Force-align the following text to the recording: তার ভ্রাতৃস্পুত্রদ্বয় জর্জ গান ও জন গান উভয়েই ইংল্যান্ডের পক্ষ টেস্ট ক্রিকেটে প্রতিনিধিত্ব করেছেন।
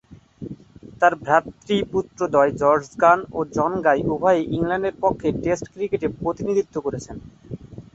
তার 0.99 1.13
ভ্রাতৃস্পুত্রদ্বয় 1.23 2.51
জর্জ 2.61 2.87
গান 3.03 3.19
ও 3.31 3.39
জন 3.55 3.71
গান 3.85 3.99
উভয়েই 4.09 4.49
ইংল্যান্ডের 4.55 4.95
পক্ষ 5.03 5.21
টেস্ট 5.43 5.65
ক্রিকেটে 5.73 6.07
প্রতিনিধিত্ব 6.19 6.75
করেছেন। 6.85 7.15